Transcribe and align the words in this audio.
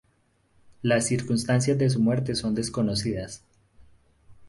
Las 0.81 1.05
circunstancias 1.05 1.77
de 1.77 1.87
su 1.91 1.99
muerte 1.99 2.33
son 2.33 2.55
desconocidas. 2.55 3.43